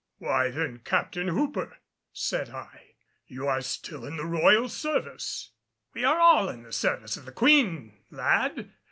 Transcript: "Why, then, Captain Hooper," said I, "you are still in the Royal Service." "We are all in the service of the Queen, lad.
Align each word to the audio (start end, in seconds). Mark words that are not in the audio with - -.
"Why, 0.17 0.49
then, 0.49 0.79
Captain 0.83 1.27
Hooper," 1.27 1.77
said 2.11 2.49
I, 2.49 2.95
"you 3.27 3.47
are 3.47 3.61
still 3.61 4.03
in 4.03 4.17
the 4.17 4.25
Royal 4.25 4.67
Service." 4.67 5.51
"We 5.93 6.03
are 6.03 6.19
all 6.19 6.49
in 6.49 6.63
the 6.63 6.73
service 6.73 7.17
of 7.17 7.25
the 7.25 7.31
Queen, 7.31 7.99
lad. 8.09 8.71